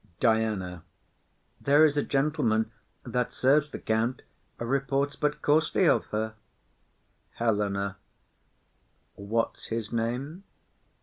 [0.19, 0.81] DIANA.
[1.61, 2.71] There is a gentleman
[3.05, 4.23] that serves the count
[4.57, 6.33] Reports but coarsely of her.
[7.33, 7.97] HELENA.
[9.15, 10.43] What's his name?